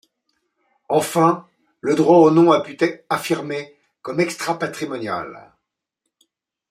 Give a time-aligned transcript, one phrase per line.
[0.89, 1.47] Enfin,
[1.79, 5.53] le droit au nom a pu être affirmé comme extra-patrimonial.